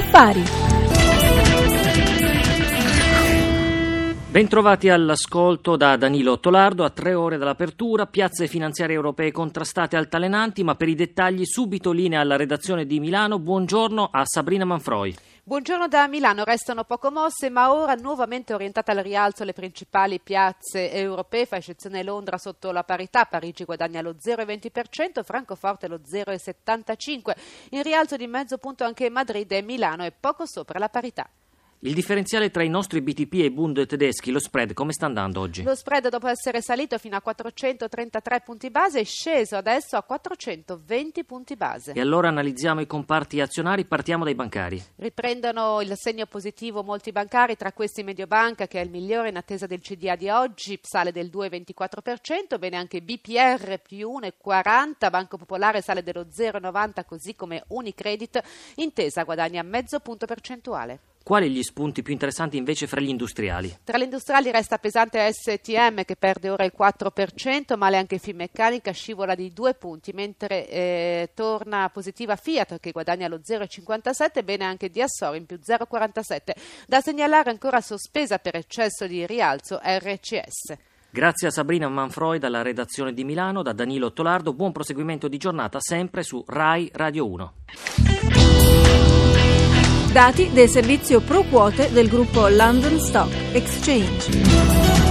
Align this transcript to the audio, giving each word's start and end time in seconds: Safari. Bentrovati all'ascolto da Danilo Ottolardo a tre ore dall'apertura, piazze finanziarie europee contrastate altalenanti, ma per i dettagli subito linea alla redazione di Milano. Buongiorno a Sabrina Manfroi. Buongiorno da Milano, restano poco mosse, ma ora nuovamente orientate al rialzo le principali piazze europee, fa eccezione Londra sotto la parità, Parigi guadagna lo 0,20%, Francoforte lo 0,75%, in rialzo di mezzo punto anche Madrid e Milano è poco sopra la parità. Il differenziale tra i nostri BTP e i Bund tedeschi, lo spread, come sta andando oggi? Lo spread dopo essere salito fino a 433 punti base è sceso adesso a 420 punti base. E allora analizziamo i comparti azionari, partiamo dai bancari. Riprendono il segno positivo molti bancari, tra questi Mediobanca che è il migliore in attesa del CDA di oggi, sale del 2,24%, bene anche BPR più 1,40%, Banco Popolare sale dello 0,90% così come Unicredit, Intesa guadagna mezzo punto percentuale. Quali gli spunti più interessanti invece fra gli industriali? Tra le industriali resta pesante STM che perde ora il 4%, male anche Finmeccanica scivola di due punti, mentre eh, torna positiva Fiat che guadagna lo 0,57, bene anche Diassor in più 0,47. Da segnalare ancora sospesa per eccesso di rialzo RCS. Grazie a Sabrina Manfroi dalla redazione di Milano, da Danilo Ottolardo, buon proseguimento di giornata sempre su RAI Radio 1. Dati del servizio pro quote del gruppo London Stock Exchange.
Safari. 0.00 0.69
Bentrovati 4.30 4.88
all'ascolto 4.88 5.74
da 5.74 5.96
Danilo 5.96 6.30
Ottolardo 6.30 6.84
a 6.84 6.90
tre 6.90 7.14
ore 7.14 7.36
dall'apertura, 7.36 8.06
piazze 8.06 8.46
finanziarie 8.46 8.94
europee 8.94 9.32
contrastate 9.32 9.96
altalenanti, 9.96 10.62
ma 10.62 10.76
per 10.76 10.86
i 10.86 10.94
dettagli 10.94 11.44
subito 11.44 11.90
linea 11.90 12.20
alla 12.20 12.36
redazione 12.36 12.86
di 12.86 13.00
Milano. 13.00 13.40
Buongiorno 13.40 14.08
a 14.12 14.22
Sabrina 14.24 14.64
Manfroi. 14.64 15.16
Buongiorno 15.42 15.88
da 15.88 16.06
Milano, 16.06 16.44
restano 16.44 16.84
poco 16.84 17.10
mosse, 17.10 17.50
ma 17.50 17.72
ora 17.72 17.94
nuovamente 17.94 18.54
orientate 18.54 18.92
al 18.92 18.98
rialzo 18.98 19.42
le 19.42 19.52
principali 19.52 20.20
piazze 20.20 20.92
europee, 20.92 21.44
fa 21.44 21.56
eccezione 21.56 22.04
Londra 22.04 22.38
sotto 22.38 22.70
la 22.70 22.84
parità, 22.84 23.24
Parigi 23.24 23.64
guadagna 23.64 24.00
lo 24.00 24.12
0,20%, 24.12 25.24
Francoforte 25.24 25.88
lo 25.88 25.98
0,75%, 26.08 27.32
in 27.70 27.82
rialzo 27.82 28.16
di 28.16 28.28
mezzo 28.28 28.58
punto 28.58 28.84
anche 28.84 29.10
Madrid 29.10 29.50
e 29.50 29.62
Milano 29.62 30.04
è 30.04 30.12
poco 30.12 30.46
sopra 30.46 30.78
la 30.78 30.88
parità. 30.88 31.28
Il 31.82 31.94
differenziale 31.94 32.50
tra 32.50 32.62
i 32.62 32.68
nostri 32.68 33.00
BTP 33.00 33.32
e 33.36 33.44
i 33.44 33.50
Bund 33.50 33.86
tedeschi, 33.86 34.30
lo 34.30 34.38
spread, 34.38 34.74
come 34.74 34.92
sta 34.92 35.06
andando 35.06 35.40
oggi? 35.40 35.62
Lo 35.62 35.74
spread 35.74 36.10
dopo 36.10 36.26
essere 36.26 36.60
salito 36.60 36.98
fino 36.98 37.16
a 37.16 37.22
433 37.22 38.42
punti 38.42 38.68
base 38.68 39.00
è 39.00 39.04
sceso 39.04 39.56
adesso 39.56 39.96
a 39.96 40.02
420 40.02 41.24
punti 41.24 41.56
base. 41.56 41.92
E 41.92 42.00
allora 42.02 42.28
analizziamo 42.28 42.82
i 42.82 42.86
comparti 42.86 43.40
azionari, 43.40 43.86
partiamo 43.86 44.24
dai 44.24 44.34
bancari. 44.34 44.84
Riprendono 44.96 45.80
il 45.80 45.90
segno 45.94 46.26
positivo 46.26 46.82
molti 46.82 47.12
bancari, 47.12 47.56
tra 47.56 47.72
questi 47.72 48.02
Mediobanca 48.02 48.66
che 48.66 48.78
è 48.78 48.84
il 48.84 48.90
migliore 48.90 49.30
in 49.30 49.38
attesa 49.38 49.64
del 49.64 49.80
CDA 49.80 50.16
di 50.16 50.28
oggi, 50.28 50.78
sale 50.82 51.12
del 51.12 51.30
2,24%, 51.32 52.58
bene 52.58 52.76
anche 52.76 53.00
BPR 53.00 53.80
più 53.80 54.18
1,40%, 54.20 55.08
Banco 55.08 55.38
Popolare 55.38 55.80
sale 55.80 56.02
dello 56.02 56.26
0,90% 56.26 57.06
così 57.06 57.34
come 57.34 57.64
Unicredit, 57.68 58.42
Intesa 58.74 59.22
guadagna 59.22 59.62
mezzo 59.62 59.98
punto 60.00 60.26
percentuale. 60.26 61.09
Quali 61.22 61.50
gli 61.50 61.62
spunti 61.62 62.02
più 62.02 62.12
interessanti 62.12 62.56
invece 62.56 62.86
fra 62.86 63.00
gli 63.00 63.08
industriali? 63.08 63.78
Tra 63.84 63.98
le 63.98 64.04
industriali 64.04 64.50
resta 64.50 64.78
pesante 64.78 65.30
STM 65.32 66.04
che 66.04 66.16
perde 66.16 66.50
ora 66.50 66.64
il 66.64 66.72
4%, 66.76 67.76
male 67.76 67.98
anche 67.98 68.18
Finmeccanica 68.18 68.90
scivola 68.90 69.34
di 69.34 69.52
due 69.52 69.74
punti, 69.74 70.12
mentre 70.12 70.68
eh, 70.68 71.30
torna 71.34 71.88
positiva 71.90 72.36
Fiat 72.36 72.80
che 72.80 72.90
guadagna 72.90 73.28
lo 73.28 73.38
0,57, 73.38 74.42
bene 74.42 74.64
anche 74.64 74.88
Diassor 74.88 75.36
in 75.36 75.46
più 75.46 75.58
0,47. 75.62 76.52
Da 76.86 77.00
segnalare 77.00 77.50
ancora 77.50 77.80
sospesa 77.80 78.38
per 78.38 78.56
eccesso 78.56 79.06
di 79.06 79.24
rialzo 79.26 79.78
RCS. 79.82 80.76
Grazie 81.12 81.48
a 81.48 81.50
Sabrina 81.50 81.88
Manfroi 81.88 82.38
dalla 82.38 82.62
redazione 82.62 83.12
di 83.12 83.24
Milano, 83.24 83.62
da 83.62 83.72
Danilo 83.72 84.06
Ottolardo, 84.06 84.54
buon 84.54 84.70
proseguimento 84.72 85.26
di 85.28 85.38
giornata 85.38 85.78
sempre 85.80 86.22
su 86.22 86.42
RAI 86.46 86.90
Radio 86.92 87.28
1. 87.28 87.52
Dati 90.12 90.50
del 90.52 90.68
servizio 90.68 91.20
pro 91.20 91.44
quote 91.44 91.92
del 91.92 92.08
gruppo 92.08 92.48
London 92.48 92.98
Stock 92.98 93.32
Exchange. 93.52 95.09